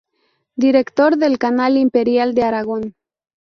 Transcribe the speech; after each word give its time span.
Director 0.55 1.15
del 1.15 1.37
Canal 1.37 1.77
Imperial 1.77 2.33
de 2.33 2.41
Aragón. 2.41 2.95